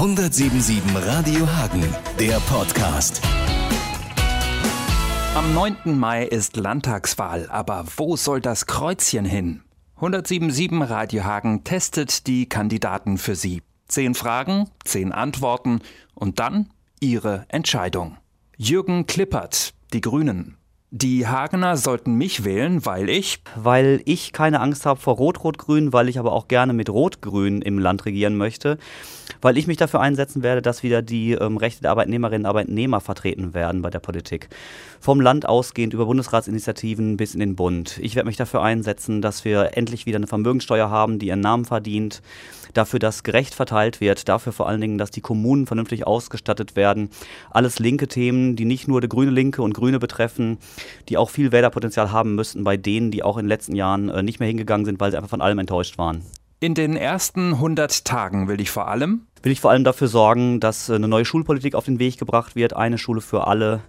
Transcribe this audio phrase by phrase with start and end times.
[0.00, 1.84] 177 Radio Hagen,
[2.18, 3.20] der Podcast.
[5.34, 5.98] Am 9.
[5.98, 9.60] Mai ist Landtagswahl, aber wo soll das Kreuzchen hin?
[9.96, 13.60] 177 Radio Hagen testet die Kandidaten für Sie.
[13.88, 15.82] Zehn Fragen, zehn Antworten
[16.14, 16.70] und dann
[17.00, 18.16] Ihre Entscheidung.
[18.56, 20.56] Jürgen Klippert, die Grünen.
[20.92, 23.40] Die Hagener sollten mich wählen, weil ich.
[23.54, 27.78] Weil ich keine Angst habe vor Rot-Rot-Grün, weil ich aber auch gerne mit Rot-Grün im
[27.78, 28.76] Land regieren möchte.
[29.40, 33.00] Weil ich mich dafür einsetzen werde, dass wieder die ähm, Rechte der Arbeitnehmerinnen und Arbeitnehmer
[33.00, 34.48] vertreten werden bei der Politik.
[34.98, 37.98] Vom Land ausgehend über Bundesratsinitiativen bis in den Bund.
[38.02, 41.66] Ich werde mich dafür einsetzen, dass wir endlich wieder eine Vermögenssteuer haben, die ihren Namen
[41.66, 42.20] verdient.
[42.74, 44.28] Dafür, dass gerecht verteilt wird.
[44.28, 47.10] Dafür vor allen Dingen, dass die Kommunen vernünftig ausgestattet werden.
[47.50, 50.58] Alles linke Themen, die nicht nur die grüne Linke und Grüne betreffen
[51.08, 54.22] die auch viel Wählerpotenzial haben müssten bei denen, die auch in den letzten Jahren äh,
[54.22, 56.22] nicht mehr hingegangen sind, weil sie einfach von allem enttäuscht waren.
[56.60, 60.60] In den ersten 100 Tagen will ich vor allem will ich vor allem dafür sorgen,
[60.60, 63.80] dass äh, eine neue Schulpolitik auf den Weg gebracht wird, eine Schule für alle,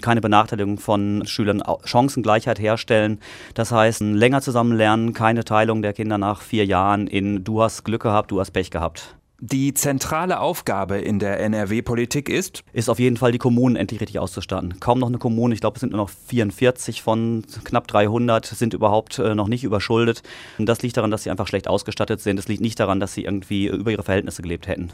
[0.00, 3.18] keine Benachteiligung von Schülern, Chancengleichheit herstellen.
[3.54, 7.84] Das heißt, länger zusammen lernen, keine Teilung der Kinder nach vier Jahren in du hast
[7.84, 9.16] Glück gehabt, du hast Pech gehabt.
[9.44, 12.62] Die zentrale Aufgabe in der NRW-Politik ist?
[12.72, 14.78] Ist auf jeden Fall, die Kommunen endlich richtig auszustatten.
[14.78, 18.72] Kaum noch eine Kommune, ich glaube, es sind nur noch 44 von knapp 300, sind
[18.72, 20.22] überhaupt äh, noch nicht überschuldet.
[20.58, 22.38] Und das liegt daran, dass sie einfach schlecht ausgestattet sind.
[22.38, 24.92] Es liegt nicht daran, dass sie irgendwie über ihre Verhältnisse gelebt hätten.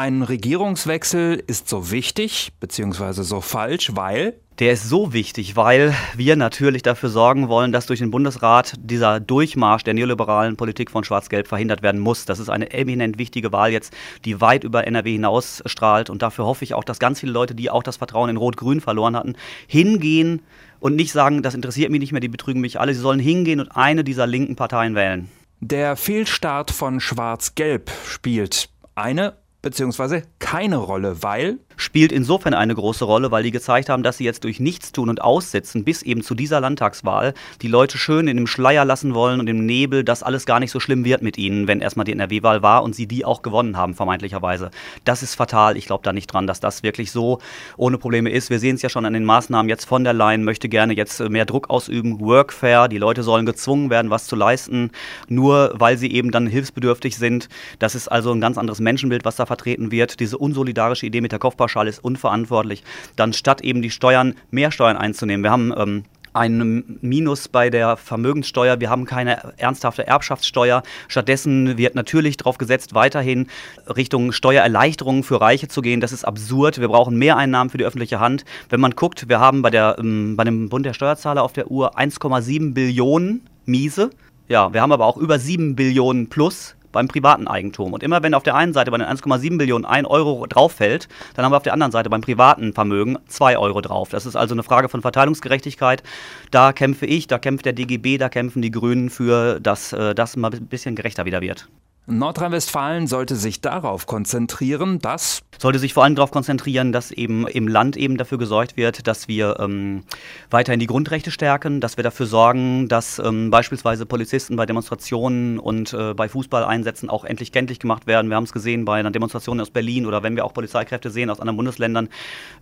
[0.00, 3.24] Ein Regierungswechsel ist so wichtig bzw.
[3.24, 7.98] so falsch, weil der ist so wichtig, weil wir natürlich dafür sorgen wollen, dass durch
[7.98, 12.26] den Bundesrat dieser Durchmarsch der neoliberalen Politik von Schwarz-Gelb verhindert werden muss.
[12.26, 13.92] Das ist eine eminent wichtige Wahl jetzt,
[14.24, 16.10] die weit über NRW hinaus strahlt.
[16.10, 18.80] Und dafür hoffe ich auch, dass ganz viele Leute, die auch das Vertrauen in Rot-Grün
[18.80, 19.34] verloren hatten,
[19.66, 20.42] hingehen
[20.78, 22.94] und nicht sagen, das interessiert mich nicht mehr, die betrügen mich alle.
[22.94, 25.28] Sie sollen hingehen und eine dieser linken Parteien wählen.
[25.58, 29.34] Der Fehlstart von Schwarz-Gelb spielt eine
[29.70, 30.22] bzw.
[30.38, 34.42] keine Rolle, weil spielt insofern eine große Rolle, weil die gezeigt haben, dass sie jetzt
[34.44, 38.84] durch Nichtstun und Aussitzen bis eben zu dieser Landtagswahl die Leute schön in dem Schleier
[38.84, 41.80] lassen wollen und im Nebel, dass alles gar nicht so schlimm wird mit ihnen, wenn
[41.80, 44.70] erstmal die NRW-Wahl war und sie die auch gewonnen haben, vermeintlicherweise.
[45.04, 45.76] Das ist fatal.
[45.76, 47.38] Ich glaube da nicht dran, dass das wirklich so
[47.76, 48.50] ohne Probleme ist.
[48.50, 51.20] Wir sehen es ja schon an den Maßnahmen jetzt von der Leyen, möchte gerne jetzt
[51.20, 54.90] mehr Druck ausüben, Workfare, die Leute sollen gezwungen werden, was zu leisten,
[55.28, 57.48] nur weil sie eben dann hilfsbedürftig sind.
[57.78, 60.20] Das ist also ein ganz anderes Menschenbild, was da vertreten wird.
[60.20, 62.82] Diese unsolidarische Idee mit der Kopfball Steuerpauschale ist unverantwortlich,
[63.16, 65.44] dann statt eben die Steuern, mehr Steuern einzunehmen.
[65.44, 68.80] Wir haben ähm, ein Minus bei der Vermögenssteuer.
[68.80, 70.82] Wir haben keine ernsthafte Erbschaftssteuer.
[71.08, 73.48] Stattdessen wird natürlich darauf gesetzt, weiterhin
[73.86, 76.00] Richtung Steuererleichterungen für Reiche zu gehen.
[76.00, 76.80] Das ist absurd.
[76.80, 78.44] Wir brauchen mehr Einnahmen für die öffentliche Hand.
[78.68, 81.70] Wenn man guckt, wir haben bei, der, ähm, bei dem Bund der Steuerzahler auf der
[81.70, 84.10] Uhr 1,7 Billionen Miese.
[84.48, 87.92] Ja, wir haben aber auch über 7 Billionen plus beim privaten Eigentum.
[87.92, 91.08] Und immer wenn auf der einen Seite bei den 1,7 Billionen 1 Euro drauf fällt,
[91.34, 94.08] dann haben wir auf der anderen Seite beim privaten Vermögen 2 Euro drauf.
[94.10, 96.02] Das ist also eine Frage von Verteilungsgerechtigkeit.
[96.50, 100.36] Da kämpfe ich, da kämpft der DGB, da kämpfen die Grünen für, dass äh, das
[100.36, 101.68] mal ein bisschen gerechter wieder wird.
[102.10, 107.66] Nordrhein-Westfalen sollte sich darauf konzentrieren, dass sollte sich vor allem darauf konzentrieren, dass eben im
[107.66, 110.04] Land eben dafür gesorgt wird, dass wir ähm,
[110.50, 115.92] weiterhin die Grundrechte stärken, dass wir dafür sorgen, dass ähm, beispielsweise Polizisten bei Demonstrationen und
[115.92, 118.30] äh, bei Fußballeinsätzen auch endlich kenntlich gemacht werden.
[118.30, 121.28] Wir haben es gesehen bei einer Demonstration aus Berlin oder wenn wir auch Polizeikräfte sehen
[121.28, 122.08] aus anderen Bundesländern,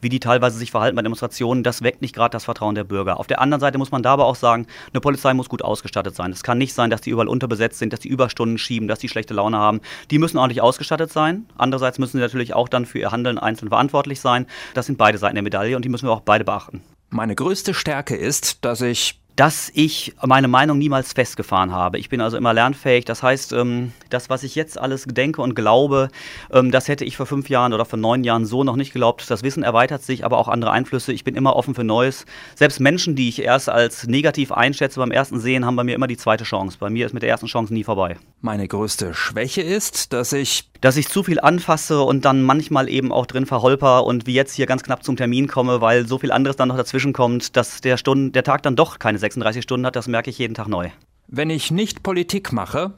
[0.00, 1.62] wie die teilweise sich verhalten bei Demonstrationen.
[1.62, 3.20] Das weckt nicht gerade das Vertrauen der Bürger.
[3.20, 6.16] Auf der anderen Seite muss man da aber auch sagen, eine Polizei muss gut ausgestattet
[6.16, 6.32] sein.
[6.32, 9.10] Es kann nicht sein, dass die überall unterbesetzt sind, dass die Überstunden schieben, dass die
[9.10, 9.80] schlechte Laune haben.
[10.10, 11.46] Die müssen ordentlich ausgestattet sein.
[11.56, 14.46] Andererseits müssen sie natürlich auch dann für ihr Handeln einzeln verantwortlich sein.
[14.74, 16.82] Das sind beide Seiten der Medaille und die müssen wir auch beide beachten.
[17.10, 21.98] Meine größte Stärke ist, dass ich dass ich meine Meinung niemals festgefahren habe.
[21.98, 23.04] Ich bin also immer lernfähig.
[23.04, 26.08] Das heißt, ähm, das, was ich jetzt alles denke und glaube,
[26.50, 29.30] ähm, das hätte ich vor fünf Jahren oder vor neun Jahren so noch nicht geglaubt.
[29.30, 31.12] Das Wissen erweitert sich, aber auch andere Einflüsse.
[31.12, 32.24] Ich bin immer offen für Neues.
[32.54, 36.06] Selbst Menschen, die ich erst als negativ einschätze beim ersten Sehen, haben bei mir immer
[36.06, 36.78] die zweite Chance.
[36.80, 38.16] Bei mir ist mit der ersten Chance nie vorbei.
[38.40, 43.12] Meine größte Schwäche ist, dass ich dass ich zu viel anfasse und dann manchmal eben
[43.12, 46.32] auch drin verholper und wie jetzt hier ganz knapp zum Termin komme, weil so viel
[46.32, 49.86] anderes dann noch dazwischen kommt, dass der, Stunden, der Tag dann doch keine 36 Stunden
[49.86, 50.90] hat, das merke ich jeden Tag neu.
[51.28, 52.92] Wenn ich nicht Politik mache,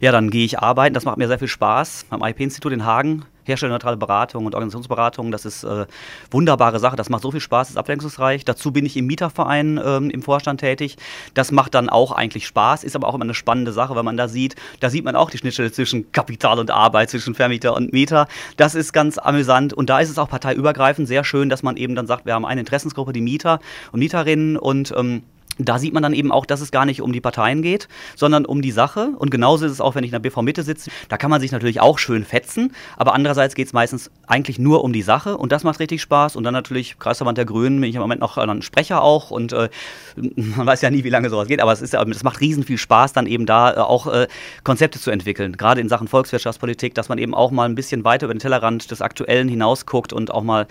[0.00, 0.94] ja, dann gehe ich arbeiten.
[0.94, 2.06] Das macht mir sehr viel Spaß.
[2.10, 5.30] Am IP-Institut in Hagen herstellerneutrale Beratung und Organisationsberatung.
[5.30, 5.86] Das ist äh,
[6.30, 6.96] wunderbare Sache.
[6.96, 8.44] Das macht so viel Spaß, ist abwechslungsreich.
[8.44, 10.96] Dazu bin ich im Mieterverein ähm, im Vorstand tätig.
[11.34, 14.16] Das macht dann auch eigentlich Spaß, ist aber auch immer eine spannende Sache, wenn man
[14.16, 14.56] da sieht.
[14.80, 18.26] Da sieht man auch die Schnittstelle zwischen Kapital und Arbeit, zwischen Vermieter und Mieter.
[18.56, 21.94] Das ist ganz amüsant und da ist es auch parteiübergreifend sehr schön, dass man eben
[21.94, 23.60] dann sagt, wir haben eine Interessensgruppe, die Mieter
[23.92, 25.22] und Mieterinnen und ähm,
[25.58, 28.44] da sieht man dann eben auch, dass es gar nicht um die Parteien geht, sondern
[28.44, 29.12] um die Sache.
[29.18, 30.90] Und genauso ist es auch, wenn ich in der BV Mitte sitze.
[31.08, 34.82] Da kann man sich natürlich auch schön fetzen, aber andererseits geht es meistens eigentlich nur
[34.82, 36.36] um die Sache und das macht richtig Spaß.
[36.36, 39.52] Und dann natürlich Kreisverband der Grünen, bin ich im Moment noch ein Sprecher auch und
[39.52, 39.68] äh,
[40.16, 42.78] man weiß ja nie, wie lange sowas geht, aber es, ist, es macht riesen viel
[42.78, 44.26] Spaß, dann eben da äh, auch äh,
[44.64, 48.26] Konzepte zu entwickeln, gerade in Sachen Volkswirtschaftspolitik, dass man eben auch mal ein bisschen weiter
[48.26, 50.66] über den Tellerrand des Aktuellen hinausguckt und auch mal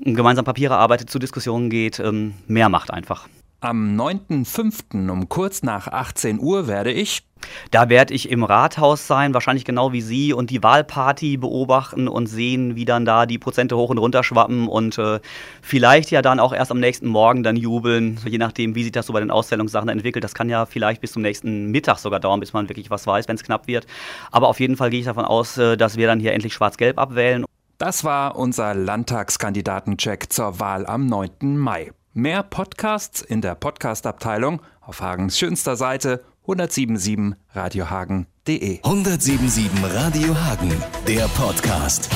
[0.00, 3.28] gemeinsam Papiere arbeitet, zu Diskussionen geht, ähm, mehr macht einfach.
[3.60, 5.10] Am 9.5.
[5.10, 7.24] um kurz nach 18 Uhr werde ich
[7.70, 12.26] da werde ich im Rathaus sein, wahrscheinlich genau wie Sie, und die Wahlparty beobachten und
[12.26, 15.20] sehen, wie dann da die Prozente hoch und runter schwappen und äh,
[15.62, 19.06] vielleicht ja dann auch erst am nächsten Morgen dann jubeln, je nachdem, wie sich das
[19.06, 20.24] so bei den Ausstellungssachen entwickelt.
[20.24, 23.28] Das kann ja vielleicht bis zum nächsten Mittag sogar dauern, bis man wirklich was weiß,
[23.28, 23.86] wenn es knapp wird.
[24.30, 26.98] Aber auf jeden Fall gehe ich davon aus, äh, dass wir dann hier endlich schwarz-gelb
[26.98, 27.44] abwählen.
[27.78, 31.56] Das war unser Landtagskandidatencheck zur Wahl am 9.
[31.56, 31.92] Mai.
[32.14, 38.80] Mehr Podcasts in der Podcast-Abteilung auf Hagens schönster Seite 1077radiohagen.de.
[38.82, 40.72] 1077 Radio Hagen,
[41.06, 42.10] der Podcast.